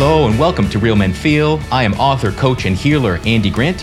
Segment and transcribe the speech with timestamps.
[0.00, 1.60] Hello and welcome to Real Men Feel.
[1.72, 3.80] I am author, coach, and healer Andy Grant.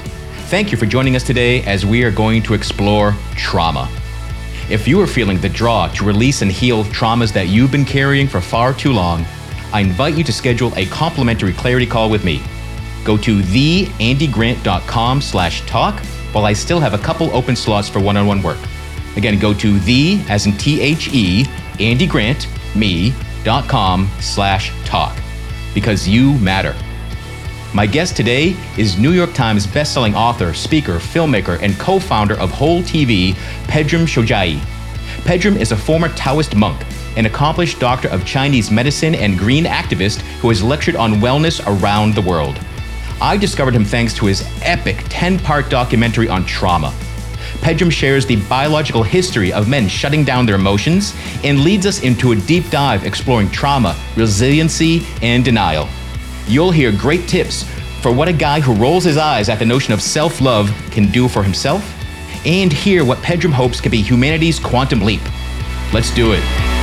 [0.48, 3.89] Thank you for joining us today as we are going to explore trauma.
[4.70, 8.30] If you are feeling the draw to release and heal traumas that you've been carrying
[8.30, 9.25] for far too long,
[9.73, 12.41] I invite you to schedule a complimentary clarity call with me.
[13.04, 16.00] Go to theandygrant.com slash talk
[16.32, 18.59] while I still have a couple open slots for one-on-one work.
[19.18, 21.45] Again, go to the, as in T-H-E,
[21.82, 25.18] Andy Grant, me.com slash talk
[25.75, 26.75] because you matter.
[27.75, 32.49] My guest today is New York Times bestselling author, speaker, filmmaker, and co founder of
[32.49, 33.34] Whole TV,
[33.67, 34.57] Pedram Shojai.
[35.25, 36.81] Pedram is a former Taoist monk,
[37.17, 42.15] an accomplished doctor of Chinese medicine, and green activist who has lectured on wellness around
[42.15, 42.57] the world.
[43.21, 46.93] I discovered him thanks to his epic 10 part documentary on trauma.
[47.66, 52.32] Pedram shares the biological history of men shutting down their emotions and leads us into
[52.32, 55.90] a deep dive exploring trauma, resiliency, and denial.
[56.46, 57.63] You'll hear great tips
[58.04, 61.10] for what a guy who rolls his eyes at the notion of self love can
[61.10, 61.84] do for himself,
[62.46, 65.22] and hear what Pedram hopes can be humanity's quantum leap.
[65.91, 66.75] Let's do it.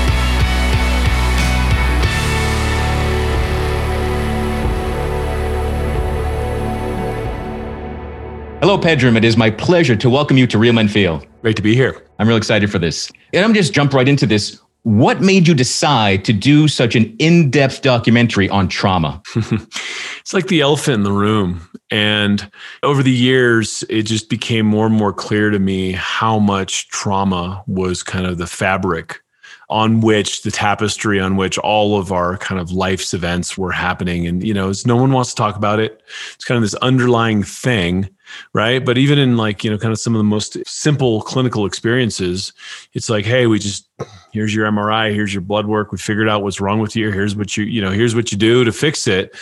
[8.62, 9.16] Hello, Pedram.
[9.16, 11.20] It is my pleasure to welcome you to Real Men Feel.
[11.40, 12.06] Great to be here.
[12.20, 13.10] I'm real excited for this.
[13.32, 14.60] And I'm just jump right into this.
[14.84, 19.20] What made you decide to do such an in-depth documentary on trauma?
[19.34, 21.68] it's like the elephant in the room.
[21.90, 22.48] And
[22.84, 27.64] over the years, it just became more and more clear to me how much trauma
[27.66, 29.18] was kind of the fabric
[29.70, 34.24] on which the tapestry on which all of our kind of life's events were happening.
[34.24, 36.00] And, you know, no one wants to talk about it,
[36.34, 38.08] it's kind of this underlying thing
[38.54, 38.84] right?
[38.84, 42.52] But even in like you know kind of some of the most simple clinical experiences
[42.92, 43.88] it's like hey we just
[44.32, 47.36] here's your mri here's your blood work we figured out what's wrong with you here's
[47.36, 49.34] what you you know here's what you do to fix it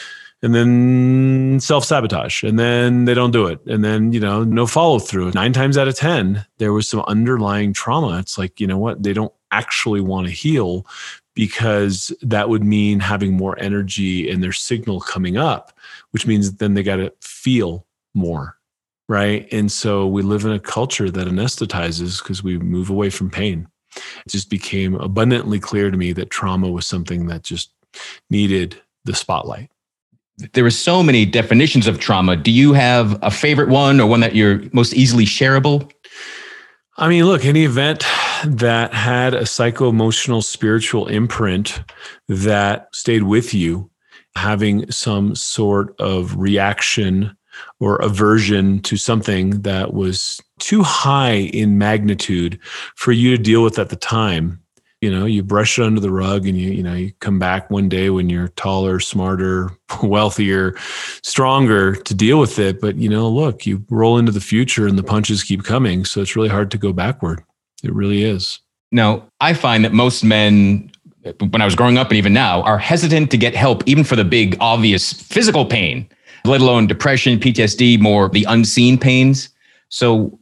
[0.43, 4.99] and then self-sabotage and then they don't do it and then you know no follow
[4.99, 8.19] through nine times out of ten there was some underlying trauma.
[8.19, 9.03] It's like you know what?
[9.03, 10.87] They don't actually want to heal
[11.35, 15.73] because that would mean having more energy and their signal coming up
[16.11, 18.57] which means then they got to feel more
[19.11, 19.53] right?
[19.53, 23.67] And so we live in a culture that anesthetizes because we move away from pain.
[23.97, 27.73] It just became abundantly clear to me that trauma was something that just
[28.31, 29.69] needed the spotlight.
[30.53, 32.37] There are so many definitions of trauma.
[32.37, 35.91] Do you have a favorite one or one that you're most easily shareable?
[36.97, 38.05] I mean, look, any event
[38.45, 41.83] that had a psycho emotional spiritual imprint
[42.29, 43.91] that stayed with you,
[44.37, 47.37] having some sort of reaction
[47.79, 52.59] or aversion to something that was too high in magnitude
[52.95, 54.61] for you to deal with at the time.
[55.01, 57.71] You know you brush it under the rug and you you know you come back
[57.71, 59.71] one day when you're taller smarter
[60.03, 60.75] wealthier
[61.23, 62.83] stronger to deal with it.
[62.83, 66.05] But you know look you roll into the future and the punches keep coming.
[66.05, 67.43] So it's really hard to go backward.
[67.83, 68.61] It really is.
[68.93, 70.91] Now i find that most men
[71.39, 74.17] when i was growing up and even now are hesitant to get help even for
[74.17, 76.09] the big obvious physical pain
[76.45, 79.49] let alone depression, PTSD, more the unseen pains.
[79.89, 80.39] So,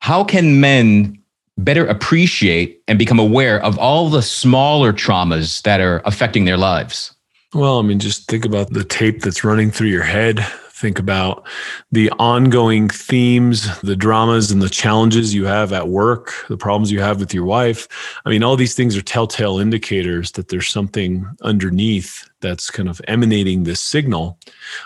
[0.00, 1.20] how can men
[1.56, 7.14] better appreciate and become aware of all the smaller traumas that are affecting their lives?
[7.52, 10.44] Well, I mean, just think about the tape that's running through your head
[10.78, 11.44] think about
[11.90, 17.00] the ongoing themes, the dramas and the challenges you have at work, the problems you
[17.00, 17.88] have with your wife.
[18.24, 23.00] I mean, all these things are telltale indicators that there's something underneath that's kind of
[23.08, 24.38] emanating this signal.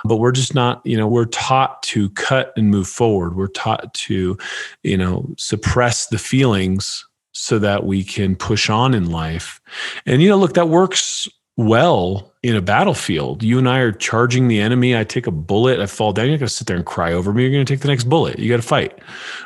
[0.04, 3.36] But we're just not, you know, we're taught to cut and move forward.
[3.36, 4.36] We're taught to,
[4.82, 9.60] you know, suppress the feelings so that we can push on in life.
[10.06, 13.42] And, you know, look, that works well in a battlefield.
[13.42, 14.96] You and I are charging the enemy.
[14.96, 16.26] I take a bullet, I fall down.
[16.26, 17.42] You're going to sit there and cry over me.
[17.42, 18.38] You're going to take the next bullet.
[18.38, 18.98] You got to fight.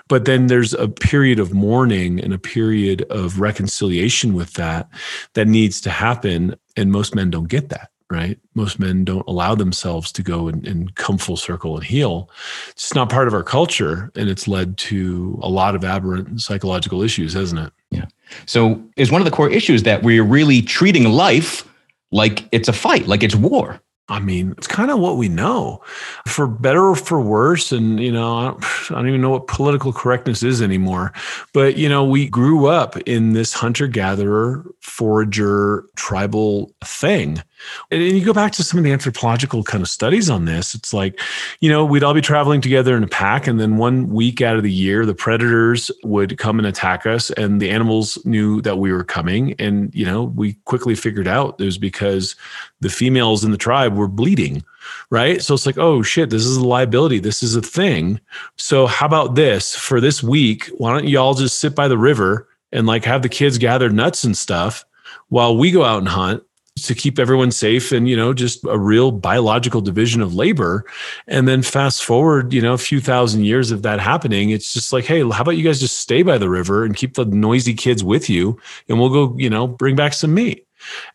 [0.08, 4.88] But then there's a period of mourning and a period of reconciliation with that
[5.34, 6.54] that needs to happen.
[6.76, 7.90] And most men don't get that.
[8.08, 8.38] Right.
[8.54, 12.30] Most men don't allow themselves to go and, and come full circle and heal.
[12.70, 14.12] It's not part of our culture.
[14.14, 17.72] And it's led to a lot of aberrant psychological issues, hasn't it?
[17.90, 18.06] Yeah.
[18.46, 21.68] So is one of the core issues that we're really treating life
[22.12, 23.80] like it's a fight, like it's war.
[24.08, 25.82] I mean, it's kind of what we know,
[26.28, 27.72] for better or for worse.
[27.72, 31.12] And, you know, I don't, I don't, even know what political correctness is anymore.
[31.52, 37.42] But, you know, we grew up in this hunter gatherer forager tribal thing.
[37.90, 40.74] And, you go back to some of the anthropological kind of studies on this.
[40.74, 41.20] It's like,
[41.60, 44.56] you know, we'd all be traveling together in a pack, and then one week out
[44.56, 48.78] of the year, the predators would come and attack us, and the animals knew that
[48.78, 49.54] we were coming.
[49.58, 52.36] And, you know, we quickly figured out it was because
[52.80, 54.62] the females in the tribe were bleeding
[55.10, 55.42] right?
[55.42, 57.18] So it's like, oh shit, this is a liability.
[57.18, 58.20] This is a thing.
[58.56, 60.70] So how about this for this week?
[60.78, 63.88] Why don't you all just sit by the river and like have the kids gather
[63.90, 64.84] nuts and stuff
[65.28, 66.42] while we go out and hunt
[66.82, 70.84] to keep everyone safe and you know just a real biological division of labor.
[71.26, 74.92] And then fast forward you know a few thousand years of that happening it's just
[74.92, 77.74] like hey how about you guys just stay by the river and keep the noisy
[77.74, 78.58] kids with you
[78.88, 80.66] and we'll go you know bring back some meat.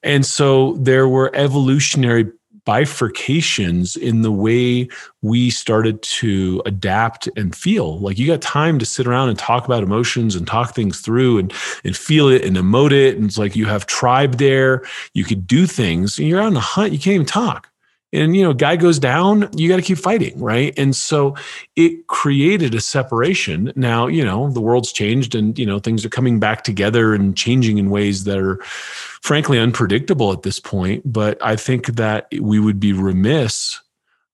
[0.04, 2.32] And so there were evolutionary
[2.66, 4.88] bifurcations in the way
[5.22, 8.00] we started to adapt and feel.
[8.00, 11.40] Like you got time to sit around and talk about emotions and talk things through
[11.40, 11.54] and
[11.84, 13.16] and feel it and emote it.
[13.16, 14.84] And it's like you have tribe there.
[15.14, 16.18] You could do things.
[16.18, 16.94] And you're on a hunt.
[16.94, 17.71] You can't even talk
[18.14, 20.74] and you know guy goes down you got to keep fighting right?
[20.78, 21.36] And so
[21.76, 23.72] it created a separation.
[23.76, 27.36] Now you know the world's changed and you know things are coming back together and
[27.36, 31.02] changing in ways that are frankly unpredictable at this point.
[31.12, 33.80] But i think that we would be remiss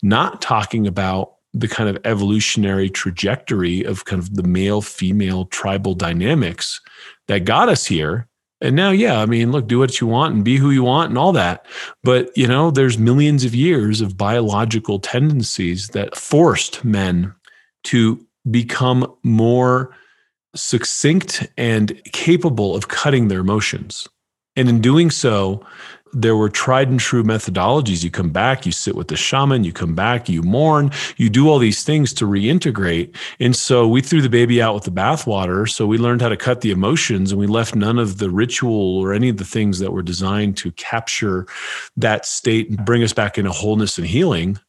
[0.03, 5.95] not talking about the kind of evolutionary trajectory of kind of the male female tribal
[5.95, 6.79] dynamics
[7.27, 8.27] that got us here
[8.61, 11.09] and now, yeah, I mean, look, do what you want and be who you want
[11.09, 11.65] and all that.
[12.03, 17.33] But, you know, there's millions of years of biological tendencies that forced men
[17.85, 19.95] to become more
[20.55, 24.07] succinct and capable of cutting their emotions.
[24.55, 25.63] And in doing so,
[26.21, 28.03] there were tried and true methodologies.
[28.03, 31.47] You come back, you sit with the shaman, you come back, you mourn, you do
[31.47, 33.15] all these things to reintegrate.
[33.39, 35.69] And so we threw the baby out with the bathwater.
[35.69, 38.97] So we learned how to cut the emotions and we left none of the ritual
[38.97, 41.45] or any of the things that were designed to capture
[41.95, 44.59] that state and bring us back into wholeness and healing.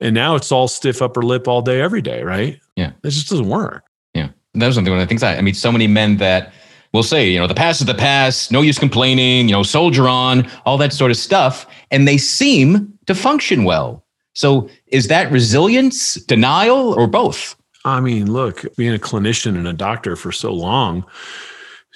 [0.00, 2.60] And now it's all stiff upper lip all day, every day, right?
[2.76, 2.92] Yeah.
[3.02, 3.84] It just doesn't work.
[4.14, 4.28] Yeah.
[4.54, 6.52] That was something one of the things I, I mean, so many men that
[6.92, 10.08] will say, you know, the past is the past, no use complaining, you know, soldier
[10.08, 11.66] on, all that sort of stuff.
[11.90, 14.04] And they seem to function well.
[14.34, 17.56] So is that resilience, denial, or both?
[17.84, 21.04] I mean, look, being a clinician and a doctor for so long,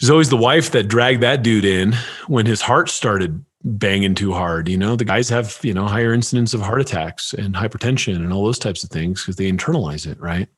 [0.01, 1.95] there's always the wife that dragged that dude in
[2.27, 4.69] when his heart started banging too hard.
[4.69, 8.33] You know, the guys have, you know, higher incidence of heart attacks and hypertension and
[8.33, 10.49] all those types of things because they internalize it, right?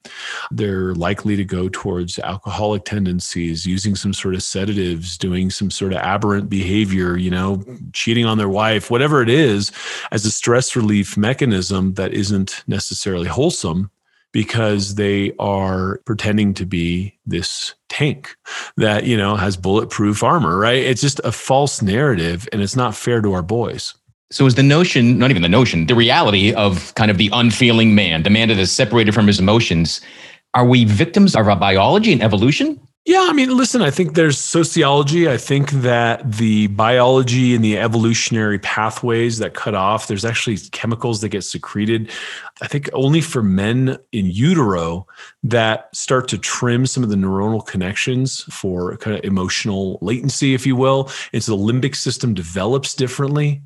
[0.50, 5.94] They're likely to go towards alcoholic tendencies, using some sort of sedatives, doing some sort
[5.94, 7.64] of aberrant behavior, you know,
[7.94, 9.72] cheating on their wife, whatever it is,
[10.12, 13.90] as a stress relief mechanism that isn't necessarily wholesome
[14.32, 18.36] because they are pretending to be this tank
[18.76, 20.82] that you know has bulletproof armor right?
[20.82, 23.94] It's just a false narrative and it's not fair to our boys.
[24.30, 27.94] So is the notion not even the notion the reality of kind of the unfeeling
[27.94, 30.00] man the man that is separated from his emotions
[30.54, 34.36] are we victims of our biology and evolution yeah, I mean, listen, I think there's
[34.36, 35.30] sociology.
[35.30, 41.22] I think that the biology and the evolutionary pathways that cut off, there's actually chemicals
[41.22, 42.10] that get secreted.
[42.60, 45.06] I think only for men in utero
[45.42, 50.66] that start to trim some of the neuronal connections for kind of emotional latency, if
[50.66, 51.10] you will.
[51.32, 53.62] And so the limbic system develops differently.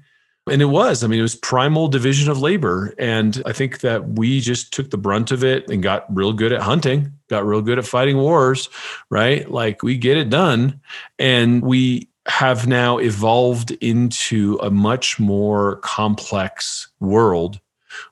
[0.50, 2.94] And it was, I mean, it was primal division of labor.
[2.98, 6.52] And I think that we just took the brunt of it and got real good
[6.52, 8.68] at hunting, got real good at fighting wars,
[9.08, 9.48] right?
[9.48, 10.80] Like we get it done.
[11.18, 17.60] And we have now evolved into a much more complex world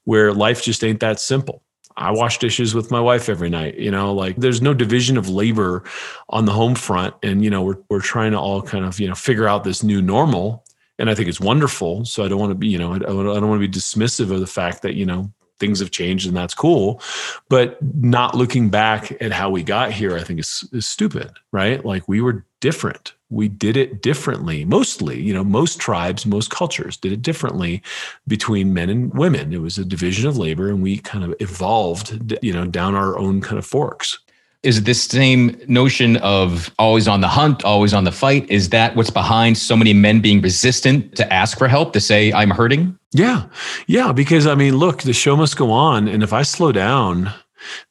[0.04, 1.62] where life just ain't that simple.
[1.96, 3.76] I wash dishes with my wife every night.
[3.76, 5.82] You know, like there's no division of labor
[6.28, 7.14] on the home front.
[7.24, 9.82] And, you know, we're, we're trying to all kind of, you know, figure out this
[9.82, 10.64] new normal
[11.00, 12.04] and I think it's wonderful.
[12.04, 14.40] So I don't want to be, you know, I don't want to be dismissive of
[14.40, 17.02] the fact that you know things have changed and that's cool,
[17.48, 21.84] but not looking back at how we got here, I think is, is stupid, right?
[21.84, 23.14] Like we were different.
[23.28, 24.64] We did it differently.
[24.64, 27.82] Mostly, you know, most tribes, most cultures did it differently
[28.26, 29.52] between men and women.
[29.52, 33.18] It was a division of labor, and we kind of evolved, you know, down our
[33.18, 34.18] own kind of forks
[34.62, 38.48] is this same notion of always on the hunt, always on the fight?
[38.50, 42.32] Is that what's behind so many men being resistant to ask for help, to say,
[42.32, 42.98] I'm hurting?
[43.12, 43.44] Yeah.
[43.86, 44.12] Yeah.
[44.12, 46.08] Because I mean, look, the show must go on.
[46.08, 47.32] And if I slow down,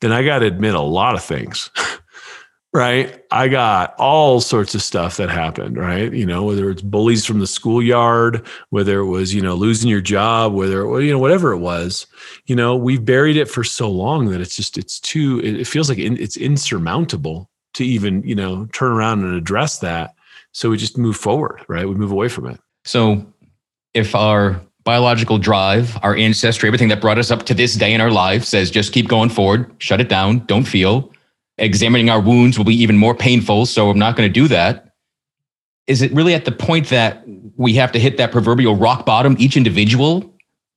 [0.02, 1.70] then I got to admit a lot of things.
[2.72, 3.24] right?
[3.32, 6.14] I got all sorts of stuff that happened, right?
[6.14, 10.02] You know, whether it's bullies from the schoolyard, whether it was, you know, losing your
[10.02, 12.06] job, whether, you know, whatever it was,
[12.46, 15.90] you know, we've buried it for so long that it's just, it's too, it feels
[15.90, 20.14] like it's insurmountable to even, you know, turn around and address that.
[20.52, 21.88] So we just move forward, right?
[21.88, 22.60] We move away from it.
[22.86, 23.26] So
[23.96, 28.02] if our biological drive, our ancestry, everything that brought us up to this day in
[28.02, 31.12] our life says just keep going forward, shut it down, don't feel.
[31.60, 34.94] Examining our wounds will be even more painful, so I'm not going to do that.
[35.88, 37.24] Is it really at the point that
[37.58, 40.34] we have to hit that proverbial rock bottom, each individual,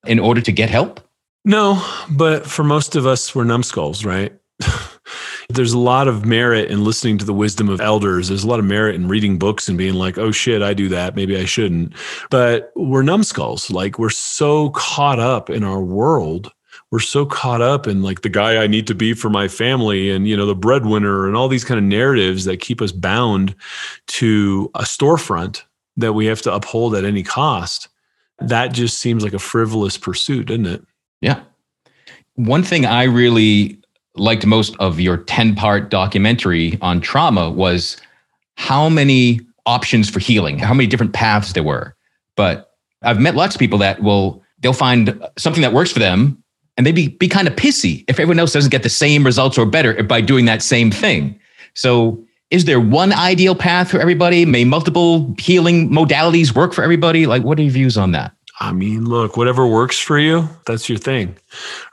[0.07, 1.01] in order to get help?
[1.45, 4.33] No, but for most of us, we're numbskulls, right?
[5.49, 8.29] There's a lot of merit in listening to the wisdom of elders.
[8.29, 10.89] There's a lot of merit in reading books and being like, oh shit, I do
[10.89, 11.17] that.
[11.17, 11.95] Maybe I shouldn't.
[12.31, 13.71] But we're numbskulls.
[13.71, 16.53] Like we're so caught up in our world.
[16.93, 20.11] We're so caught up in like the guy I need to be for my family
[20.11, 23.55] and, you know, the breadwinner and all these kind of narratives that keep us bound
[24.09, 25.63] to a storefront
[25.97, 27.89] that we have to uphold at any cost.
[28.41, 30.85] That just seems like a frivolous pursuit, doesn't it?
[31.23, 31.41] Yeah.
[32.35, 33.79] One thing I really
[34.15, 37.97] liked most of your 10 part documentary on trauma was
[38.57, 41.97] how many options for healing, how many different paths there were.
[42.37, 46.42] But I've met lots of people that will, they'll find something that works for them
[46.76, 49.59] and they be, be kind of pissy if everyone else doesn't get the same results
[49.59, 51.38] or better by doing that same thing.
[51.75, 54.45] So, is there one ideal path for everybody?
[54.45, 57.26] May multiple healing modalities work for everybody?
[57.26, 58.35] Like, what are your views on that?
[58.62, 61.35] I mean, look, whatever works for you, that's your thing.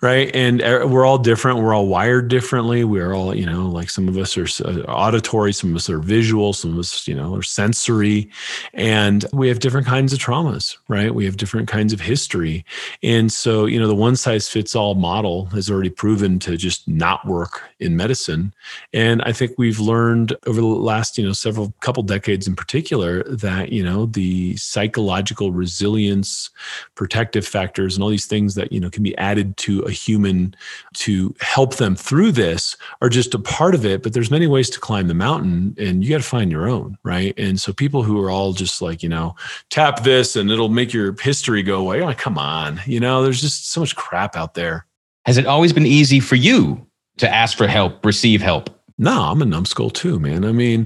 [0.02, 0.34] Right.
[0.36, 1.60] And we're all different.
[1.60, 2.84] We're all wired differently.
[2.84, 5.98] We're all, you know, like some of us are uh, auditory, some of us are
[5.98, 8.30] visual, some of us, you know, are sensory.
[8.74, 11.14] And we have different kinds of traumas, right?
[11.14, 12.64] We have different kinds of history.
[13.02, 16.88] And so, you know, the one size fits all model has already proven to just
[16.88, 18.54] not work in medicine.
[18.94, 23.24] And I think we've learned over the last, you know, several couple decades in particular
[23.24, 26.52] that, you know, the psychological resilience,
[26.96, 30.56] protective factors and all these things that you know can be added to a human
[30.94, 34.70] to help them through this are just a part of it but there's many ways
[34.70, 37.34] to climb the mountain and you got to find your own right?
[37.38, 39.36] And so people who are all just like you know
[39.70, 43.42] tap this and it'll make your history go away like come on you know there's
[43.42, 44.86] just so much crap out there.
[45.26, 46.86] Has it always been easy for you
[47.18, 50.44] to ask for help receive help no, I'm a numbskull too, man.
[50.44, 50.86] I mean,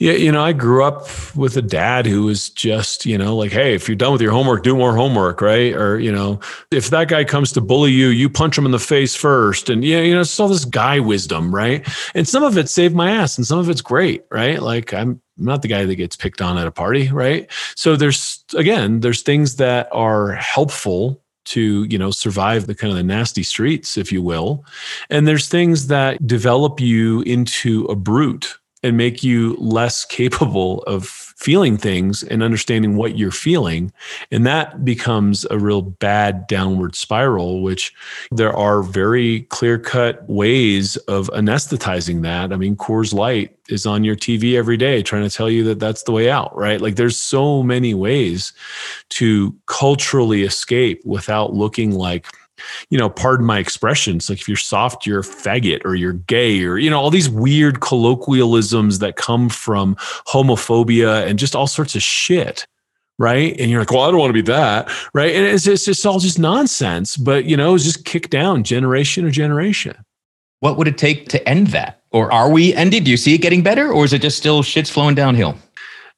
[0.00, 3.52] yeah, you know, I grew up with a dad who was just, you know, like,
[3.52, 5.72] hey, if you're done with your homework, do more homework, right?
[5.72, 6.40] Or, you know,
[6.72, 9.70] if that guy comes to bully you, you punch him in the face first.
[9.70, 11.88] And yeah, you know, it's all this guy wisdom, right?
[12.16, 14.60] And some of it saved my ass and some of it's great, right?
[14.60, 17.50] Like I'm I'm not the guy that gets picked on at a party, right?
[17.74, 22.96] So there's again, there's things that are helpful to you know survive the kind of
[22.96, 24.64] the nasty streets if you will.
[25.10, 31.31] And there's things that develop you into a brute and make you less capable of
[31.42, 33.92] feeling things and understanding what you're feeling.
[34.30, 37.92] And that becomes a real bad downward spiral, which
[38.30, 42.52] there are very clear cut ways of anesthetizing that.
[42.52, 45.80] I mean, Coors Light is on your TV every day trying to tell you that
[45.80, 46.80] that's the way out, right?
[46.80, 48.52] Like there's so many ways
[49.10, 52.28] to culturally escape without looking like
[52.90, 56.64] you know, pardon my expressions, like if you're soft, you're a faggot or you're gay
[56.64, 61.94] or, you know, all these weird colloquialisms that come from homophobia and just all sorts
[61.94, 62.66] of shit.
[63.18, 63.54] Right.
[63.60, 64.90] And you're like, well, I don't want to be that.
[65.14, 65.34] Right.
[65.34, 69.24] And it's, it's just all just nonsense, but, you know, it's just kicked down generation
[69.24, 69.96] or generation.
[70.60, 72.02] What would it take to end that?
[72.10, 73.04] Or are we ended?
[73.04, 75.56] Do you see it getting better or is it just still shit's flowing downhill?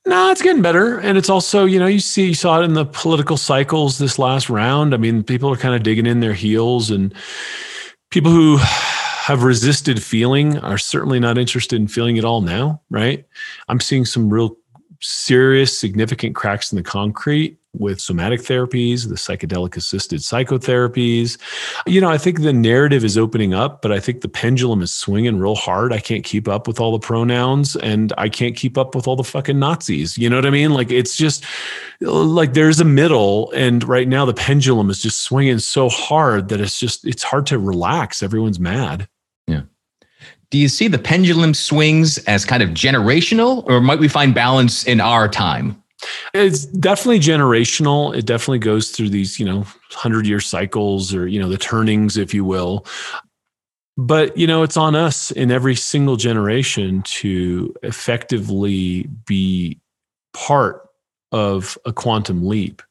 [0.07, 0.99] No, it's getting better.
[0.99, 4.19] And it's also, you know, you see, you saw it in the political cycles this
[4.19, 4.93] last round.
[4.93, 7.15] I mean, people are kind of digging in their heels, and
[8.11, 13.25] people who have resisted feeling are certainly not interested in feeling it all now, right?
[13.69, 14.57] I'm seeing some real
[15.01, 21.39] serious, significant cracks in the concrete with somatic therapies, the psychedelic assisted psychotherapies.
[21.87, 24.93] You know, I think the narrative is opening up, but I think the pendulum is
[24.93, 25.93] swinging real hard.
[25.93, 29.17] I can't keep up with all the pronouns and I can't keep up with all
[29.17, 30.17] the fucking Nazis.
[30.17, 30.73] You know what I mean?
[30.73, 31.45] Like it's just
[32.01, 36.61] like there's a middle and right now the pendulum is just swinging so hard that
[36.61, 38.23] it's just it's hard to relax.
[38.23, 39.09] Everyone's mad.
[39.47, 39.63] Yeah.
[40.51, 44.85] Do you see the pendulum swings as kind of generational or might we find balance
[44.85, 45.83] in our time?
[46.33, 48.17] It's definitely generational.
[48.17, 52.17] It definitely goes through these, you know, 100 year cycles or, you know, the turnings,
[52.17, 52.87] if you will.
[53.97, 59.79] But, you know, it's on us in every single generation to effectively be
[60.33, 60.89] part
[61.31, 62.83] of a quantum leap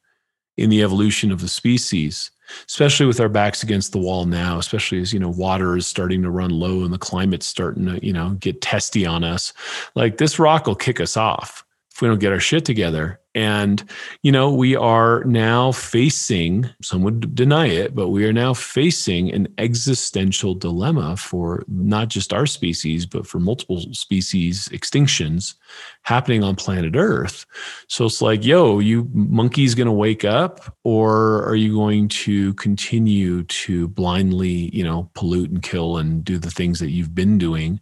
[0.58, 2.32] in the evolution of the species
[2.68, 6.22] especially with our backs against the wall now especially as you know water is starting
[6.22, 9.54] to run low and the climate's starting to you know get testy on us
[9.96, 11.64] like this rock will kick us off
[11.94, 13.20] if we don't get our shit together.
[13.36, 13.84] And,
[14.24, 19.32] you know, we are now facing, some would deny it, but we are now facing
[19.32, 25.54] an existential dilemma for not just our species, but for multiple species extinctions
[26.02, 27.46] happening on planet Earth.
[27.88, 32.56] So it's like, yo, you monkeys going to wake up or are you going to
[32.56, 37.38] continue to blindly, you know, pollute and kill and do the things that you've been
[37.38, 37.80] doing?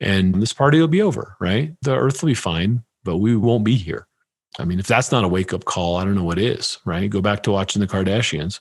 [0.00, 1.74] And this party will be over, right?
[1.80, 4.06] The Earth will be fine, but we won't be here.
[4.58, 7.10] I mean, if that's not a wake up call, I don't know what is, right?
[7.10, 8.60] Go back to watching the Kardashians.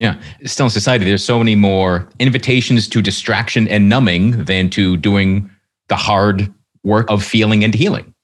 [0.00, 0.20] Yeah.
[0.44, 5.50] Still in society, there's so many more invitations to distraction and numbing than to doing
[5.88, 8.14] the hard work of feeling and healing.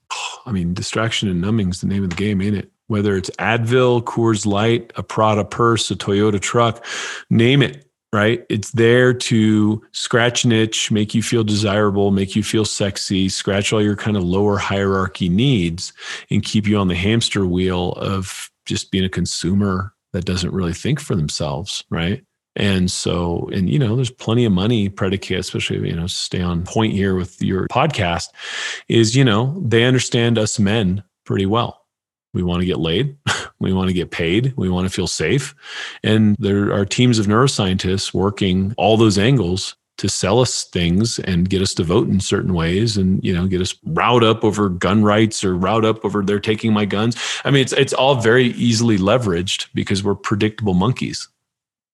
[0.47, 2.71] I mean, distraction and numbing is the name of the game, ain't it?
[2.89, 6.85] Whether it's Advil, Coors Light, a Prada purse, a Toyota truck,
[7.31, 8.45] name it right?
[8.51, 13.73] It's there to scratch an itch, make you feel desirable, make you feel sexy, scratch
[13.73, 15.93] all your kind of lower hierarchy needs,
[16.31, 20.75] and keep you on the hamster wheel of just being a consumer that doesn't really
[20.75, 22.23] think for themselves, right?
[22.55, 26.65] And so, and you know, there's plenty of money predicate, especially, you know, stay on
[26.65, 28.27] point here with your podcast,
[28.89, 31.82] is, you know, they understand us men pretty well
[32.35, 33.17] we want to get laid.
[33.59, 34.55] we want to get paid.
[34.57, 35.55] We want to feel safe.
[36.03, 41.49] And there are teams of neuroscientists working all those angles to sell us things and
[41.49, 44.69] get us to vote in certain ways and you know get us riled up over
[44.69, 48.17] gun rights or riled up over they're taking my guns i mean it's it's all
[48.17, 51.29] very easily leveraged because we're predictable monkeys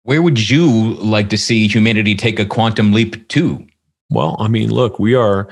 [0.04, 3.66] where would you like to see humanity take a quantum leap to
[4.10, 5.48] well i mean look we are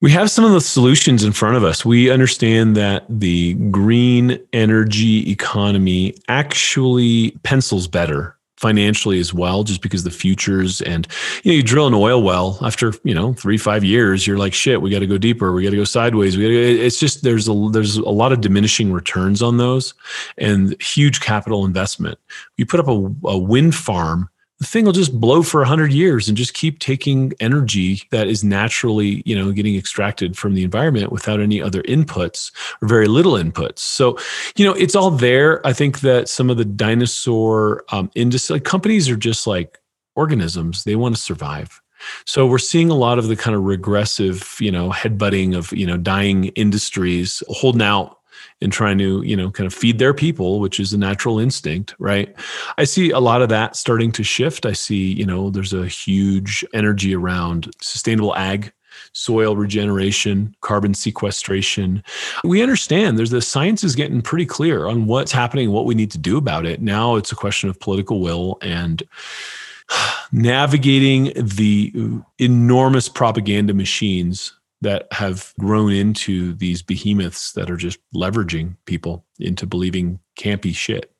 [0.00, 1.84] we have some of the solutions in front of us.
[1.84, 10.02] We understand that the green energy economy actually pencils better financially as well, just because
[10.02, 11.06] the futures and
[11.42, 14.52] you know, you drill an oil well after, you know, three, five years, you're like,
[14.52, 15.52] shit, we got to go deeper.
[15.52, 16.36] We got to go sideways.
[16.36, 19.94] We gotta, it's just, there's a, there's a lot of diminishing returns on those
[20.38, 22.18] and huge capital investment.
[22.56, 24.28] You put up a, a wind farm
[24.58, 28.42] the thing will just blow for 100 years and just keep taking energy that is
[28.42, 33.34] naturally you know getting extracted from the environment without any other inputs or very little
[33.34, 33.78] inputs.
[33.80, 34.18] So
[34.56, 35.66] you know it's all there.
[35.66, 39.78] I think that some of the dinosaur um, industry like companies are just like
[40.16, 40.84] organisms.
[40.84, 41.80] They want to survive.
[42.24, 45.86] So we're seeing a lot of the kind of regressive, you know, headbutting of, you
[45.86, 48.17] know, dying industries holding out
[48.60, 51.94] and trying to you know kind of feed their people which is a natural instinct
[51.98, 52.34] right
[52.76, 55.86] i see a lot of that starting to shift i see you know there's a
[55.86, 58.72] huge energy around sustainable ag
[59.12, 62.02] soil regeneration, carbon sequestration.
[62.44, 66.10] We understand there's the science is getting pretty clear on what's happening, what we need
[66.12, 66.80] to do about it.
[66.80, 69.02] Now it's a question of political will and
[70.32, 77.98] navigating the uh, enormous propaganda machines that have grown into these behemoths that are just
[78.14, 81.12] leveraging people into believing campy shit.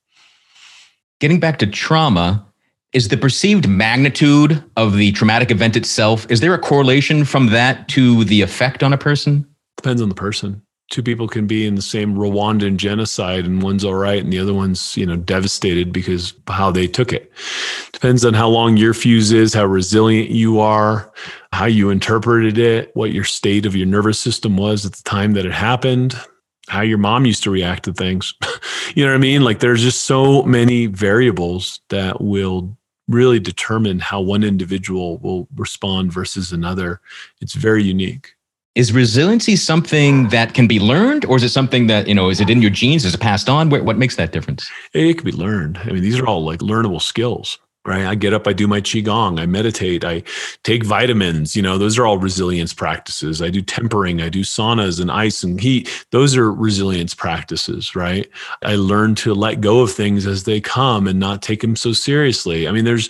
[1.20, 2.44] Getting back to trauma,
[2.94, 7.86] is the perceived magnitude of the traumatic event itself, is there a correlation from that
[7.88, 9.46] to the effect on a person?
[9.76, 13.84] Depends on the person two people can be in the same Rwandan genocide and one's
[13.84, 17.30] all right and the other one's, you know, devastated because how they took it.
[17.92, 21.12] Depends on how long your fuse is, how resilient you are,
[21.52, 25.32] how you interpreted it, what your state of your nervous system was at the time
[25.32, 26.18] that it happened,
[26.68, 28.32] how your mom used to react to things.
[28.94, 29.42] you know what I mean?
[29.42, 32.76] Like there's just so many variables that will
[33.08, 37.00] really determine how one individual will respond versus another.
[37.40, 38.34] It's very unique
[38.78, 42.40] is resiliency something that can be learned or is it something that you know is
[42.40, 43.04] it in your genes?
[43.04, 43.70] Is it passed on?
[43.70, 44.70] What, makes that difference?
[44.94, 45.78] It can be learned.
[45.78, 48.04] I mean these are all like learnable skills right?
[48.04, 50.22] I get up i do my qigong i meditate i
[50.62, 53.40] take vitamins you know those are all resilience practices.
[53.40, 56.06] I do tempering i do saunas and ice and heat.
[56.10, 58.28] Those are resilience practices right?
[58.62, 61.92] I learn to let go of things as they come and not take them so
[61.92, 62.68] seriously.
[62.68, 63.08] I mean there's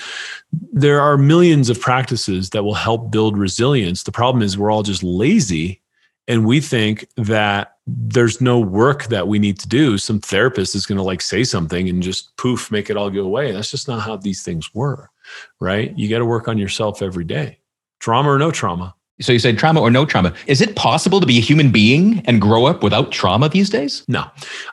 [0.53, 4.03] there are millions of practices that will help build resilience.
[4.03, 5.83] The problem is we're all just lazy
[6.27, 9.97] and we think that there's no work that we need to do.
[9.97, 13.23] Some therapist is going to like say something and just poof, make it all go
[13.23, 13.51] away.
[13.51, 15.11] That's just not how these things work,
[15.59, 15.97] right?
[15.99, 17.59] You got to work on yourself every day,
[17.99, 18.95] trauma or no trauma.
[19.21, 20.33] So you said trauma or no trauma.
[20.47, 24.05] Is it possible to be a human being and grow up without trauma these days?
[24.07, 24.25] No.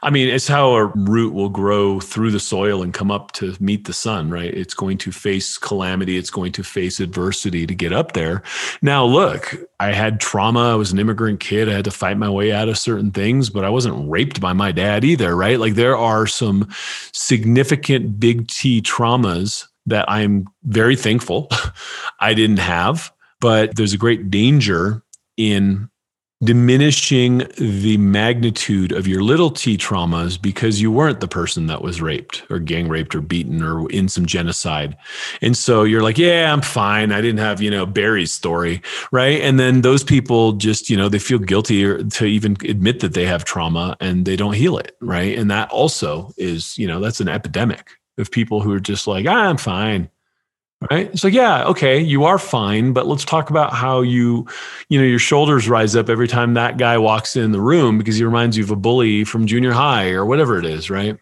[0.03, 3.55] I mean, it's how a root will grow through the soil and come up to
[3.59, 4.53] meet the sun, right?
[4.53, 8.43] It's going to face calamity, it's going to face adversity to get up there.
[8.83, 10.73] Now, look, I had trauma.
[10.73, 11.67] I was an immigrant kid.
[11.67, 14.53] I had to fight my way out of certain things, but I wasn't raped by
[14.53, 15.59] my dad either, right?
[15.59, 16.69] Like there are some
[17.13, 21.49] significant big T traumas that I'm very thankful
[22.19, 23.11] I didn't have
[23.45, 25.03] but there's a great danger
[25.37, 25.87] in
[26.43, 32.01] diminishing the magnitude of your little t traumas because you weren't the person that was
[32.01, 34.97] raped or gang raped or beaten or in some genocide.
[35.43, 37.11] And so you're like, yeah, I'm fine.
[37.11, 38.81] I didn't have, you know, Barry's story.
[39.11, 39.39] Right.
[39.41, 43.27] And then those people just, you know, they feel guilty to even admit that they
[43.27, 44.97] have trauma and they don't heal it.
[45.01, 45.37] Right.
[45.37, 49.27] And that also is, you know, that's an epidemic of people who are just like,
[49.27, 50.09] ah, I'm fine
[50.91, 51.17] right?
[51.17, 54.47] So yeah okay you are fine but let's talk about how you
[54.89, 58.17] you know your shoulders rise up every time that guy walks in the room because
[58.17, 61.17] he reminds you of a bully from junior high or whatever it is right?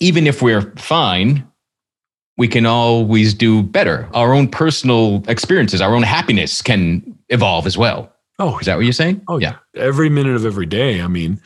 [0.00, 1.46] Even if we're fine
[2.36, 4.08] we can always do better.
[4.12, 8.12] Our own personal experiences our own happiness can evolve as well.
[8.38, 9.22] Oh is that what you're saying?
[9.28, 9.56] oh yeah.
[9.76, 11.40] every minute of every day i mean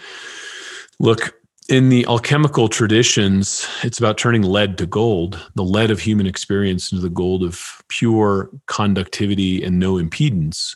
[0.99, 1.38] look
[1.69, 6.91] in the alchemical traditions, it's about turning lead to gold, the lead of human experience
[6.91, 10.75] into the gold of pure conductivity and no impedance.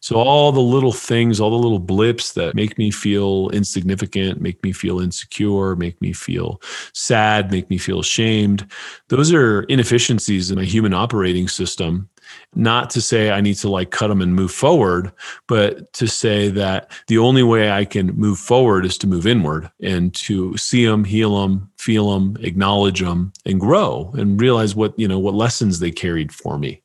[0.00, 4.62] So, all the little things, all the little blips that make me feel insignificant, make
[4.62, 6.60] me feel insecure, make me feel
[6.92, 8.70] sad, make me feel ashamed,
[9.08, 12.10] those are inefficiencies in my human operating system
[12.54, 15.12] not to say I need to like cut them and move forward,
[15.48, 19.70] but to say that the only way I can move forward is to move inward
[19.80, 24.98] and to see them, heal them, feel them, acknowledge them, and grow and realize what,
[24.98, 26.80] you know, what lessons they carried for me.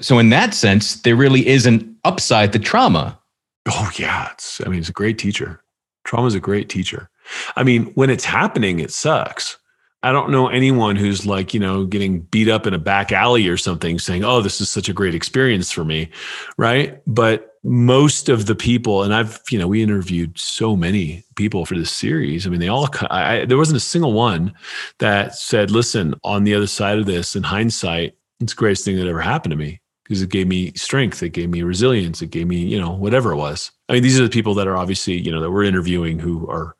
[0.00, 3.18] So, in that sense, there really is an upside to trauma.
[3.66, 4.30] Oh, yeah.
[4.32, 5.60] It's, I mean, it's a great teacher.
[6.04, 7.10] Trauma is a great teacher.
[7.56, 9.58] I mean, when it's happening, it sucks
[10.02, 13.48] I don't know anyone who's like, you know, getting beat up in a back alley
[13.48, 16.10] or something saying, oh, this is such a great experience for me.
[16.56, 17.02] Right.
[17.06, 21.74] But most of the people, and I've, you know, we interviewed so many people for
[21.74, 22.46] this series.
[22.46, 24.54] I mean, they all, I, there wasn't a single one
[24.98, 28.96] that said, listen, on the other side of this, in hindsight, it's the greatest thing
[28.96, 31.22] that ever happened to me because it gave me strength.
[31.24, 32.22] It gave me resilience.
[32.22, 33.72] It gave me, you know, whatever it was.
[33.88, 36.48] I mean, these are the people that are obviously, you know, that we're interviewing who
[36.48, 36.76] are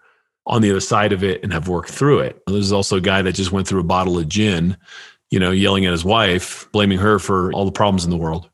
[0.49, 2.43] on the other side of it and have worked through it.
[2.47, 4.77] There's also a guy that just went through a bottle of gin,
[5.31, 8.49] you know, yelling at his wife, blaming her for all the problems in the world.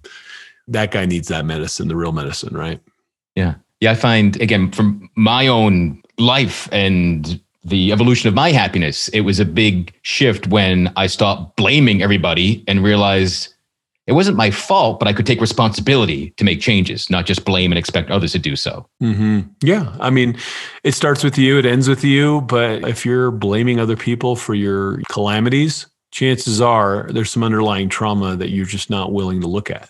[0.68, 2.80] that guy needs that medicine, the real medicine, right?
[3.34, 3.54] Yeah.
[3.80, 3.90] Yeah.
[3.90, 9.40] I find, again, from my own life and the evolution of my happiness, it was
[9.40, 13.53] a big shift when I stopped blaming everybody and realized
[14.06, 17.72] it wasn't my fault, but I could take responsibility to make changes, not just blame
[17.72, 18.86] and expect others to do so.
[19.02, 19.40] Mm-hmm.
[19.62, 19.94] Yeah.
[19.98, 20.36] I mean,
[20.82, 22.42] it starts with you, it ends with you.
[22.42, 28.36] But if you're blaming other people for your calamities, chances are there's some underlying trauma
[28.36, 29.88] that you're just not willing to look at.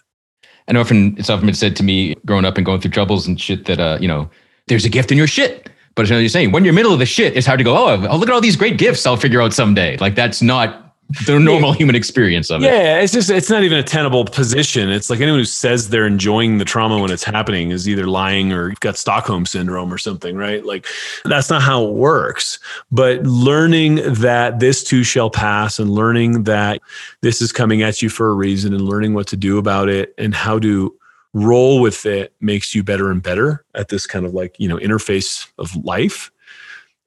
[0.68, 3.38] And often it's often been said to me growing up and going through troubles and
[3.40, 4.30] shit that, uh, you know,
[4.68, 5.68] there's a gift in your shit.
[5.96, 8.06] But as you're saying, when you're middle of the shit, it's hard to go, oh,
[8.08, 9.96] oh, look at all these great gifts I'll figure out someday.
[9.98, 10.83] Like that's not
[11.26, 11.76] the normal yeah.
[11.76, 12.66] human experience of it.
[12.66, 14.90] Yeah, it's just it's not even a tenable position.
[14.90, 18.52] It's like anyone who says they're enjoying the trauma when it's happening is either lying
[18.52, 20.64] or got Stockholm syndrome or something, right?
[20.64, 20.86] Like
[21.24, 22.58] that's not how it works.
[22.90, 26.80] But learning that this too shall pass and learning that
[27.20, 30.14] this is coming at you for a reason and learning what to do about it
[30.18, 30.94] and how to
[31.34, 34.78] roll with it makes you better and better at this kind of like, you know,
[34.78, 36.30] interface of life.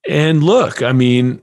[0.07, 1.41] And look, I mean,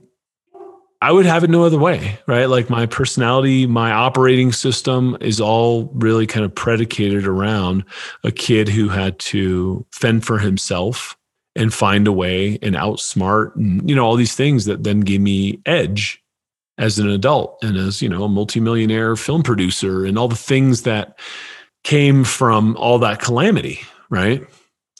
[1.05, 2.45] I would have it no other way, right?
[2.45, 7.85] Like my personality, my operating system is all really kind of predicated around
[8.23, 11.15] a kid who had to fend for himself
[11.55, 15.21] and find a way and outsmart and you know all these things that then gave
[15.21, 16.23] me edge
[16.79, 20.81] as an adult and as you know a multimillionaire film producer and all the things
[20.81, 21.19] that
[21.83, 24.43] came from all that calamity, right?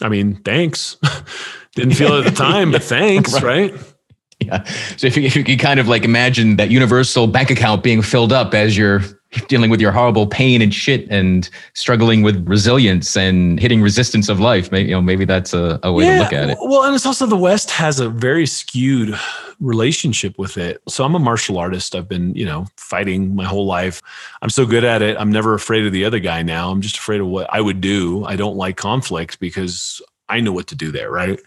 [0.03, 0.97] I mean, thanks.
[1.75, 3.73] Didn't feel it at the time, but thanks, right?
[3.73, 3.94] right?
[4.45, 4.63] Yeah.
[4.97, 8.01] So if you, if you can kind of like imagine that universal bank account being
[8.01, 9.01] filled up as you're
[9.47, 14.39] dealing with your horrible pain and shit and struggling with resilience and hitting resistance of
[14.39, 16.57] life, maybe, you know, maybe that's a, a way yeah, to look at it.
[16.61, 19.17] Well, and it's also the West has a very skewed
[19.59, 20.81] relationship with it.
[20.87, 21.95] So I'm a martial artist.
[21.95, 24.01] I've been, you know, fighting my whole life.
[24.41, 25.17] I'm so good at it.
[25.19, 26.71] I'm never afraid of the other guy now.
[26.71, 28.25] I'm just afraid of what I would do.
[28.25, 31.39] I don't like conflict because I know what to do there, right?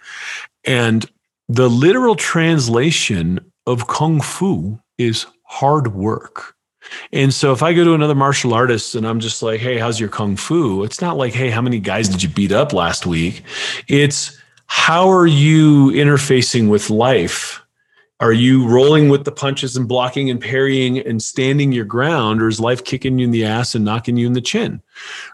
[0.64, 1.08] And
[1.48, 6.54] the literal translation of Kung Fu is hard work.
[7.12, 10.00] And so if I go to another martial artist and I'm just like, hey, how's
[10.00, 10.84] your Kung Fu?
[10.84, 13.42] It's not like, hey, how many guys did you beat up last week?
[13.88, 17.62] It's how are you interfacing with life?
[18.20, 22.48] Are you rolling with the punches and blocking and parrying and standing your ground, or
[22.48, 24.82] is life kicking you in the ass and knocking you in the chin?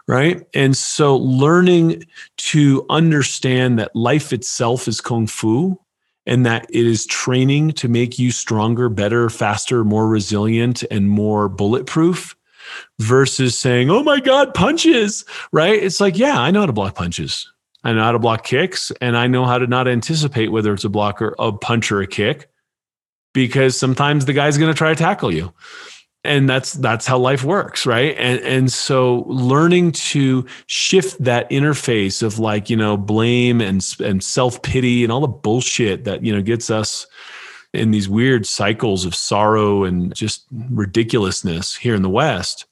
[0.07, 0.45] Right.
[0.53, 2.03] And so learning
[2.37, 5.79] to understand that life itself is Kung Fu
[6.25, 11.47] and that it is training to make you stronger, better, faster, more resilient, and more
[11.47, 12.35] bulletproof
[12.99, 15.81] versus saying, oh my God, punches, right?
[15.81, 17.51] It's like, yeah, I know how to block punches.
[17.83, 20.83] I know how to block kicks, and I know how to not anticipate whether it's
[20.83, 22.49] a blocker, a punch, or a kick,
[23.33, 25.53] because sometimes the guy's going to try to tackle you,
[26.25, 28.15] and that's that's how life works, right?
[28.17, 34.23] And and so learning to shift that interface of like you know blame and and
[34.23, 37.07] self pity and all the bullshit that you know gets us
[37.73, 42.65] in these weird cycles of sorrow and just ridiculousness here in the West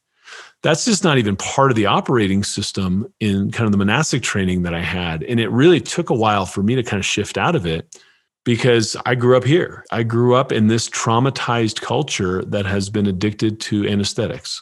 [0.64, 4.64] that's just not even part of the operating system in kind of the monastic training
[4.64, 5.22] that I had.
[5.24, 8.02] And it really took a while for me to kind of shift out of it
[8.44, 9.86] because I grew up here.
[9.92, 14.62] I grew up in this traumatized culture that has been addicted to anesthetics.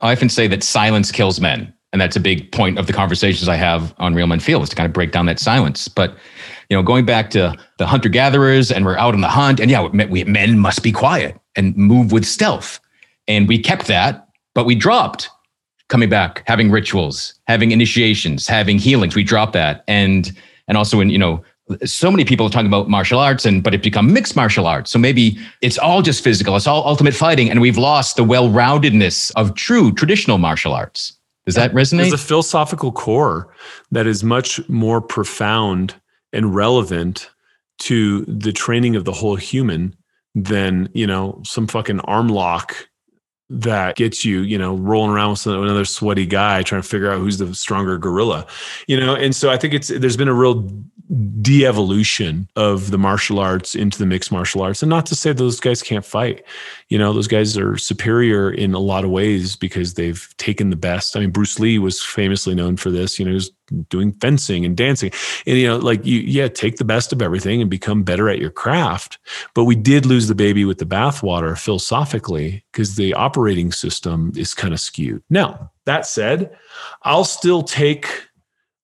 [0.00, 1.72] I often say that silence kills men.
[1.90, 4.68] And that's a big point of the conversations I have on Real Men Feel is
[4.68, 5.88] to kind of break down that silence.
[5.88, 6.14] But,
[6.68, 9.70] you know, going back to the hunter gatherers and we're out on the hunt, and
[9.70, 12.78] yeah, we, men must be quiet and move with stealth.
[13.26, 15.30] And we kept that but we dropped
[15.88, 19.14] coming back, having rituals, having initiations, having healings.
[19.14, 19.84] We dropped that.
[19.86, 21.44] And and also in, you know,
[21.84, 24.90] so many people are talking about martial arts and but it become mixed martial arts.
[24.90, 29.32] So maybe it's all just physical, it's all ultimate fighting, and we've lost the well-roundedness
[29.36, 31.18] of true traditional martial arts.
[31.46, 31.98] Does that resonate?
[31.98, 33.54] There's a philosophical core
[33.90, 35.94] that is much more profound
[36.32, 37.30] and relevant
[37.78, 39.94] to the training of the whole human
[40.34, 42.87] than, you know, some fucking arm lock
[43.50, 47.18] that gets you, you know, rolling around with another sweaty guy trying to figure out
[47.18, 48.46] who's the stronger gorilla,
[48.86, 49.14] you know.
[49.14, 50.68] And so I think it's there's been a real
[51.40, 54.82] de-evolution of the martial arts into the mixed martial arts.
[54.82, 56.44] And not to say those guys can't fight
[56.88, 57.12] you know?
[57.12, 61.16] Those guys are superior in a lot of ways because they've taken the best.
[61.16, 63.50] I mean bruce lee was famously known for this you know he was
[63.88, 65.10] doing fencing and dancing.
[65.46, 68.38] And you know like you yeah take the best of everything and become better at
[68.38, 69.18] your craft.
[69.54, 74.54] But we did lose the baby with the bathwater philosophically because the operating system is
[74.54, 75.22] kind of skewed.
[75.30, 76.54] Now that said
[77.04, 78.28] i'll still take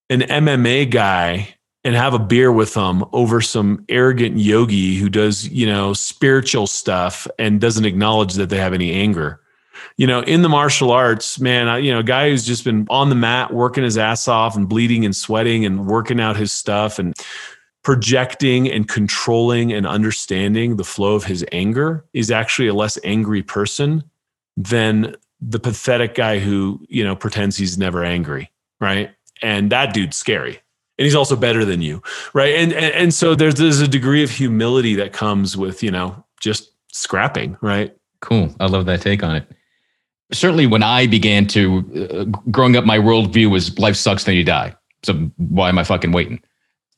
[0.08, 5.46] an mma guy and have a beer with them over some arrogant yogi who does,
[5.48, 9.40] you know, spiritual stuff and doesn't acknowledge that they have any anger.
[9.96, 13.08] You know, in the martial arts, man, you know, a guy who's just been on
[13.08, 16.98] the mat working his ass off and bleeding and sweating and working out his stuff
[16.98, 17.14] and
[17.82, 23.42] projecting and controlling and understanding the flow of his anger is actually a less angry
[23.42, 24.02] person
[24.56, 29.10] than the pathetic guy who, you know, pretends he's never angry, right?
[29.42, 30.60] And that dude's scary.
[30.96, 32.02] And he's also better than you
[32.34, 32.54] right?
[32.54, 36.24] And and, and so there's there's a degree of humility that comes with you know
[36.40, 37.96] just scrapping right?
[38.20, 38.54] Cool.
[38.60, 39.50] I love that take on it
[40.32, 44.44] certainly when i began to uh, growing up my worldview was life sucks then you
[44.44, 46.40] die so why am i fucking waiting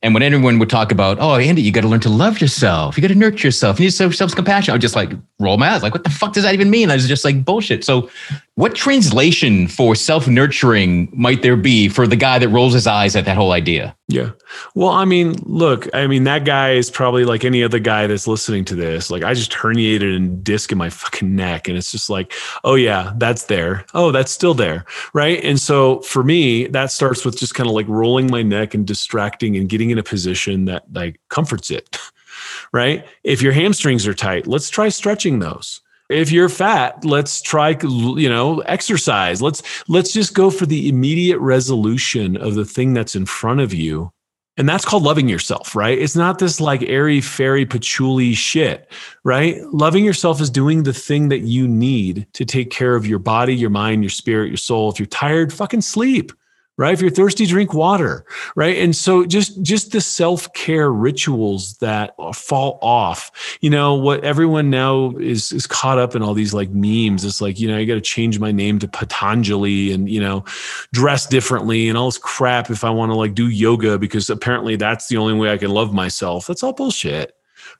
[0.02, 2.96] and when anyone would talk about, oh, Andy, you got to learn to love yourself.
[2.96, 3.80] You got to nurture yourself.
[3.80, 4.70] You need self compassion.
[4.70, 5.10] I would just like
[5.40, 5.82] roll my eyes.
[5.82, 6.90] Like, what the fuck does that even mean?
[6.90, 7.82] I was just like, bullshit.
[7.82, 8.10] So,
[8.56, 13.14] what translation for self nurturing might there be for the guy that rolls his eyes
[13.14, 13.94] at that whole idea?
[14.08, 14.30] Yeah.
[14.74, 18.26] Well, I mean, look, I mean, that guy is probably like any other guy that's
[18.26, 19.10] listening to this.
[19.10, 21.68] Like, I just herniated a disc in my fucking neck.
[21.68, 22.32] And it's just like,
[22.64, 23.84] oh, yeah, that's there.
[23.92, 24.86] Oh, that's still there.
[25.12, 25.44] Right.
[25.44, 28.86] And so for me, that starts with just kind of like rolling my neck and
[28.86, 31.98] distracting and getting in a position that like comforts it.
[32.72, 33.06] right.
[33.22, 38.28] If your hamstrings are tight, let's try stretching those if you're fat let's try you
[38.28, 39.42] know exercise.
[39.42, 43.72] Let's let's just go for the immediate resolution of the thing that's in front of
[43.72, 44.10] you.
[44.58, 45.98] And that's called loving yourself right?
[45.98, 48.90] It's not this like airy fairy patchouli shit
[49.24, 49.62] right?
[49.72, 53.54] Loving yourself is doing the thing that you need to take care of your body
[53.54, 54.90] your mind your spirit your soul.
[54.90, 56.32] If you're tired fucking sleep
[56.76, 56.92] right?
[56.92, 58.78] If you're thirsty drink water right?
[58.78, 65.12] And so just just the self-care rituals that fall off you know what everyone now
[65.18, 67.24] is is caught up in all these like memes.
[67.24, 70.44] It's like you know i got to change my name to patanjali and you know
[70.92, 74.76] dress differently and all this crap if i want to like do yoga because apparently
[74.76, 76.46] that's the only way i can love myself.
[76.46, 77.35] That's all bullshit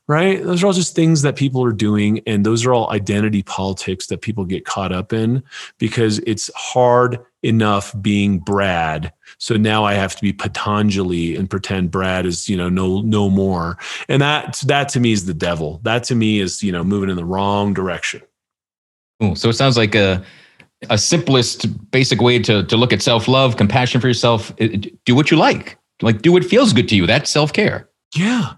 [0.09, 0.43] right?
[0.43, 2.21] Those are all just things that people are doing.
[2.27, 5.43] And those are all identity politics that people get caught up in
[5.79, 9.13] because it's hard enough being Brad.
[9.39, 13.29] So now I have to be Patanjali and pretend Brad is, you know, no, no
[13.29, 13.79] more.
[14.09, 15.81] And that, that to me is the devil.
[15.83, 18.23] That to me is, you know, moving in the wrong direction.
[19.21, 19.35] Cool.
[19.35, 20.23] So it sounds like a,
[20.89, 24.55] a simplest basic way to, to look at self-love, compassion for yourself.
[24.57, 25.79] Do what you like.
[26.03, 27.07] Like do what feels good to you.
[27.07, 27.89] That's self-care.
[28.15, 28.53] Yeah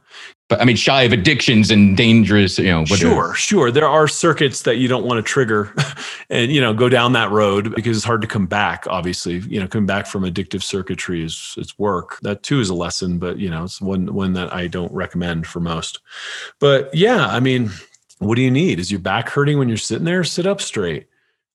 [0.49, 2.85] but I mean, shy of addictions and dangerous, you know.
[2.87, 3.71] Sure, sure.
[3.71, 5.75] There are circuits that you don't want to trigger,
[6.31, 8.87] and you know, go down that road because it's hard to come back.
[8.89, 12.19] Obviously, you know, coming back from addictive circuitry is it's work.
[12.23, 15.47] That too is a lesson, but you know, it's one one that I don't recommend
[15.47, 16.01] for most.
[16.61, 17.71] But yeah, I mean,
[18.19, 18.81] what do you need?
[18.81, 20.25] Is your back hurting when you're sitting there?
[20.25, 21.09] Sit up straight.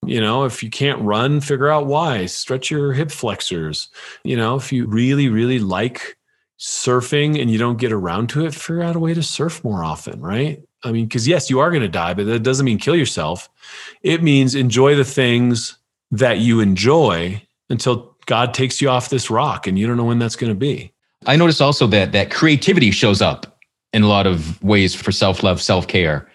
[0.06, 2.26] You know, if you can't run, figure out why.
[2.26, 3.90] Stretch your hip flexors.
[4.24, 6.18] You know, if you really, really like
[6.64, 9.84] surfing and you don't get around to it, figure out a way to surf more
[9.84, 10.64] often, right?
[10.86, 13.50] I mean, because yes, you are going to die, but that doesn't mean kill yourself.
[14.02, 15.78] It means enjoy the things
[16.12, 20.20] that you enjoy until God takes you off this rock and you don't know when
[20.20, 20.94] that's going to be.
[21.26, 23.60] I notice also that that creativity shows up
[23.92, 26.30] in a lot of ways for self-love, self-care.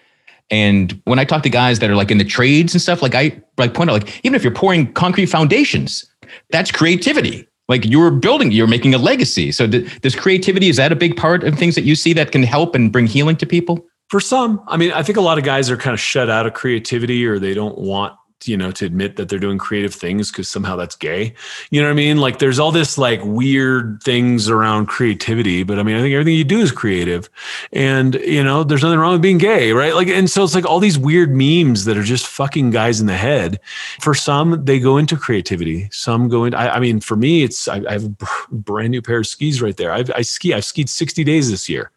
[0.50, 3.14] And when I talk to guys that are like in the trades and stuff, like
[3.14, 6.04] I like point out, like even if you're pouring concrete foundations,
[6.50, 7.47] that's creativity.
[7.68, 9.52] Like you're building, you're making a legacy.
[9.52, 12.33] So th- this creativity is that a big part of things that you see that
[12.33, 13.87] can help and bring healing to people?
[14.09, 16.46] For some, I mean, I think a lot of guys are kind of shut out
[16.46, 20.31] of creativity or they don't want you know to admit that they're doing creative things
[20.31, 21.35] because somehow that's gay.
[21.70, 22.18] You know what i mean?
[22.18, 26.35] Like there's all this like weird things around creativity but i mean i think everything
[26.35, 27.29] you do is creative.
[27.72, 29.94] And you know there's nothing wrong with being gay right?
[29.94, 33.07] Like and so it's like all these weird memes that are just fucking guys in
[33.07, 33.61] the head.
[34.01, 35.88] For some they go into creativity.
[35.90, 39.03] Some go into i, I mean for me it's I, I, have a brand new
[39.03, 39.92] pair of skis right there.
[39.92, 41.90] I've, i ski i've skied 60 days this year.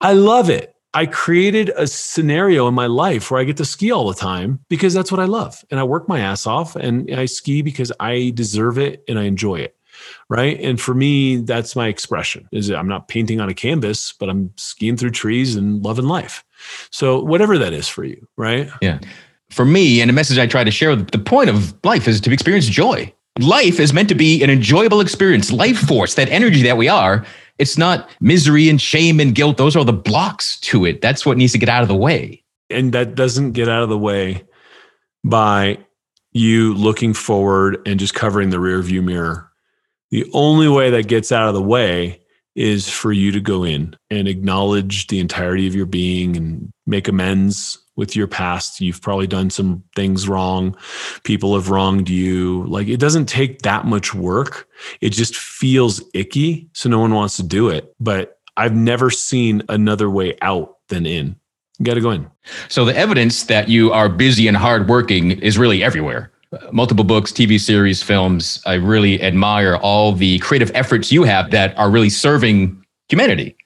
[0.00, 3.90] I love it I created a scenario in my life where I get to ski
[3.90, 5.64] all the time because that's what I love.
[5.70, 9.24] And I work my ass off and I ski because I deserve it and I
[9.24, 9.76] enjoy it.
[10.28, 10.58] Right.
[10.60, 14.52] And for me, that's my expression is I'm not painting on a canvas, but I'm
[14.56, 16.44] skiing through trees and loving life.
[16.90, 18.26] So whatever that is for you.
[18.36, 18.68] Right.
[18.80, 18.98] Yeah.
[19.50, 22.32] For me, and the message I try to share, the point of life is to
[22.32, 23.12] experience joy.
[23.38, 27.24] Life is meant to be an enjoyable experience, life force, that energy that we are
[27.58, 29.56] it's not misery and shame and guilt.
[29.56, 31.00] Those are the blocks to it.
[31.00, 32.42] That's what needs to get out of the way.
[32.70, 34.44] And that doesn't get out of the way
[35.24, 35.78] by
[36.32, 39.50] you looking forward and just covering the rear view mirror.
[40.10, 42.20] The only way that gets out of the way
[42.54, 47.08] is for you to go in and acknowledge the entirety of your being and make
[47.08, 48.80] amends with your past.
[48.80, 50.76] You've probably done some things wrong.
[51.24, 52.64] People have wronged you.
[52.64, 54.68] Like it doesn't take that much work.
[55.00, 56.68] It just feels icky.
[56.72, 57.94] So no one wants to do it.
[58.00, 61.36] But I've never seen another way out than in.
[61.78, 62.30] You got to go in.
[62.68, 66.30] So the evidence that you are busy and hardworking is really everywhere.
[66.70, 68.62] Multiple books, TV series, films.
[68.66, 73.56] I really admire all the creative efforts you have that are really serving humanity.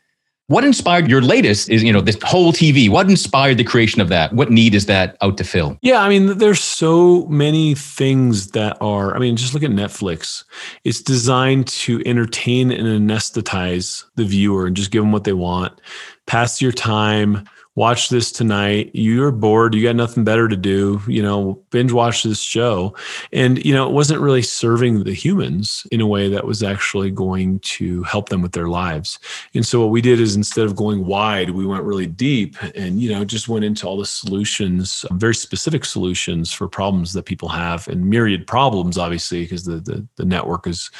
[0.48, 2.88] What inspired your latest is, you know, this whole TV?
[2.88, 4.32] What inspired the creation of that?
[4.32, 5.76] What need is that out to fill?
[5.82, 10.44] Yeah, I mean, there's so many things that are, I mean, just look at Netflix.
[10.84, 15.80] It's designed to entertain and anesthetize the viewer and just give them what they want.
[16.26, 18.90] Pass your time, watch this tonight.
[18.94, 19.74] You're bored.
[19.74, 21.00] You got nothing better to do.
[21.06, 22.94] You know, binge watch this show.
[23.32, 27.10] And, you know, it wasn't really serving the humans in a way that was actually
[27.10, 29.18] going to help them with their lives.
[29.54, 33.00] And so what we did is instead of going wide, we went really deep and,
[33.00, 37.50] you know, just went into all the solutions, very specific solutions for problems that people
[37.50, 40.90] have and myriad problems, obviously, because the, the, the network is,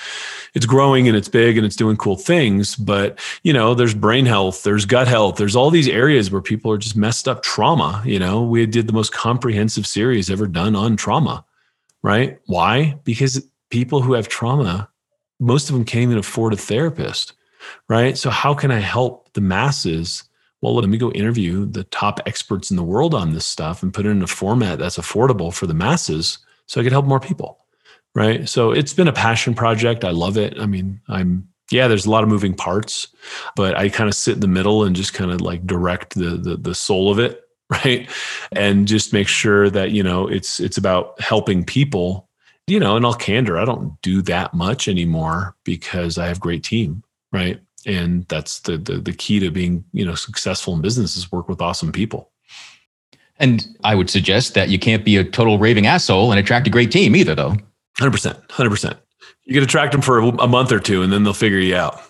[0.53, 2.77] it's growing and it's big and it's doing cool things.
[2.77, 6.66] But, you know, there's brain health, there's gut health, there's all these areas where people
[6.67, 8.03] people are just messed up trauma.
[8.05, 11.45] You know, we did the most comprehensive series ever done on trauma,
[12.03, 12.41] right?
[12.47, 12.99] Why?
[13.05, 14.89] Because people who have trauma,
[15.39, 17.35] most of them can't even afford a therapist,
[17.89, 18.19] right?
[18.19, 20.25] So, how can I help the masses?
[20.61, 23.95] Well, let me go interview the top experts in the world on this stuff and
[23.95, 27.21] put it in a format that's affordable for the masses so I could help more
[27.21, 27.65] people,
[28.13, 28.49] right?
[28.49, 30.05] So, it's been a passion project.
[30.05, 30.59] I love it.
[30.59, 33.09] I mean, I'm yeah, there's a lot of moving parts,
[33.57, 36.37] but I kind of sit in the middle and just kind of like direct the,
[36.37, 38.09] the the soul of it, right?
[38.53, 42.29] And just make sure that you know it's it's about helping people.
[42.69, 46.65] You know, in all candor, I don't do that much anymore because I have great
[46.65, 47.61] team, right?
[47.85, 51.49] And that's the the, the key to being you know successful in business is work
[51.49, 52.31] with awesome people.
[53.39, 56.71] And I would suggest that you can't be a total raving asshole and attract a
[56.71, 57.57] great team either, though.
[57.99, 58.99] Hundred percent, hundred percent.
[59.47, 62.01] You can attract them for a month or two and then they'll figure you out.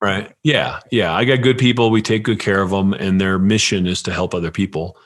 [0.00, 0.32] Right.
[0.42, 0.80] Yeah.
[0.90, 1.14] Yeah.
[1.14, 1.90] I got good people.
[1.90, 4.96] We take good care of them and their mission is to help other people.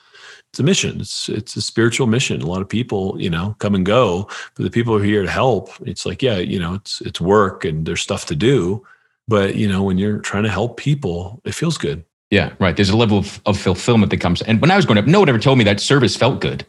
[0.52, 1.00] It's a mission.
[1.00, 2.40] It's it's a spiritual mission.
[2.40, 5.22] A lot of people, you know, come and go, but the people who are here
[5.22, 8.84] to help, it's like, yeah, you know, it's it's work and there's stuff to do.
[9.28, 12.04] But you know, when you're trying to help people, it feels good.
[12.30, 12.74] Yeah, right.
[12.74, 14.42] There's a level of, of fulfillment that comes.
[14.42, 16.66] And when I was growing up, no one ever told me that service felt good.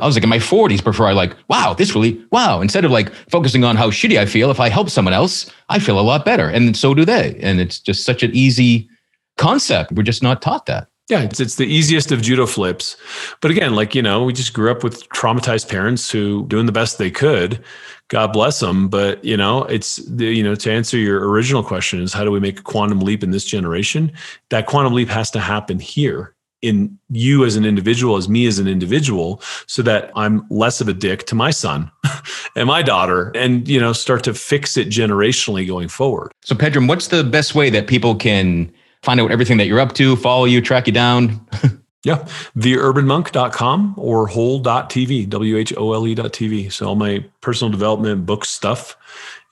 [0.00, 2.60] I was like in my 40s before I like, wow, this really, wow.
[2.60, 5.78] Instead of like focusing on how shitty I feel, if I help someone else, I
[5.78, 6.48] feel a lot better.
[6.48, 7.38] And so do they.
[7.42, 8.88] And it's just such an easy
[9.36, 9.92] concept.
[9.92, 10.88] We're just not taught that.
[11.08, 12.94] Yeah, it's it's the easiest of judo flips.
[13.40, 16.72] But again, like, you know, we just grew up with traumatized parents who doing the
[16.72, 17.64] best they could.
[18.08, 22.02] God bless them, but you know, it's the, you know, to answer your original question
[22.02, 24.12] is how do we make a quantum leap in this generation?
[24.50, 28.58] That quantum leap has to happen here in you as an individual, as me as
[28.58, 31.90] an individual, so that I'm less of a dick to my son
[32.56, 36.32] and my daughter and, you know, start to fix it generationally going forward.
[36.42, 39.94] So, Pedram, what's the best way that people can find out everything that you're up
[39.94, 41.46] to, follow you, track you down?
[42.04, 46.72] yeah, theurbanmonk.com or whole.tv, W H O L E.tv.
[46.72, 48.96] So, all my personal development book stuff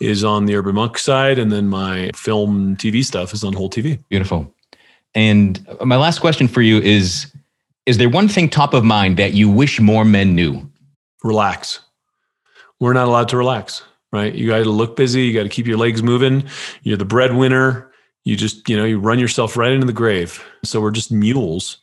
[0.00, 3.70] is on the Urban Monk side, and then my film TV stuff is on Whole
[3.70, 3.98] TV.
[4.08, 4.52] Beautiful.
[5.16, 7.32] And my last question for you is
[7.86, 10.70] Is there one thing top of mind that you wish more men knew?
[11.24, 11.80] Relax.
[12.78, 14.32] We're not allowed to relax, right?
[14.34, 15.22] You got to look busy.
[15.22, 16.44] You got to keep your legs moving.
[16.82, 17.90] You're the breadwinner.
[18.24, 20.44] You just, you know, you run yourself right into the grave.
[20.62, 21.78] So we're just mules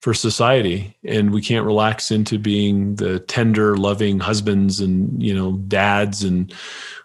[0.00, 5.56] for society and we can't relax into being the tender loving husbands and you know
[5.66, 6.54] dads and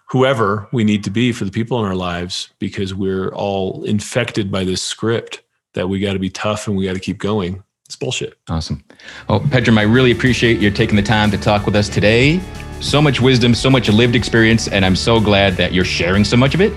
[0.08, 4.52] whoever we need to be for the people in our lives because we're all infected
[4.52, 5.42] by this script
[5.74, 7.62] that we got to be tough and we got to keep going.
[7.86, 8.38] It's bullshit.
[8.48, 8.82] Awesome.
[9.28, 12.40] Well, Pedram, I really appreciate you taking the time to talk with us today.
[12.80, 16.36] So much wisdom, so much lived experience, and I'm so glad that you're sharing so
[16.36, 16.72] much of it,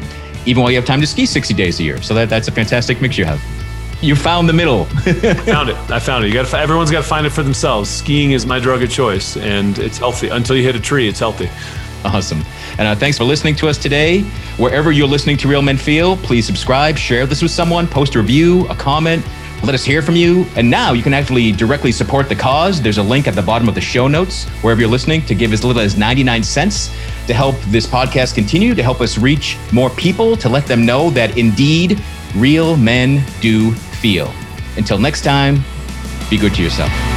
[0.45, 2.01] even while you have time to ski 60 days a year.
[2.01, 3.41] So that, that's a fantastic mix you have.
[4.01, 4.85] You found the middle.
[4.85, 5.75] found it.
[5.89, 6.27] I found it.
[6.27, 6.59] You got to.
[6.59, 7.89] Everyone's got to find it for themselves.
[7.89, 10.27] Skiing is my drug of choice, and it's healthy.
[10.27, 11.49] Until you hit a tree, it's healthy.
[12.07, 12.41] Awesome.
[12.77, 14.21] And uh, thanks for listening to us today.
[14.57, 18.19] Wherever you're listening to Real Men Feel, please subscribe, share this with someone, post a
[18.19, 19.25] review, a comment.
[19.63, 20.45] Let us hear from you.
[20.55, 22.81] And now you can actually directly support the cause.
[22.81, 25.51] There's a link at the bottom of the show notes, wherever you're listening, to give
[25.51, 26.95] as little as 99 cents
[27.27, 31.09] to help this podcast continue, to help us reach more people, to let them know
[31.09, 32.01] that indeed
[32.35, 34.31] real men do feel.
[34.77, 35.59] Until next time,
[36.29, 37.16] be good to yourself.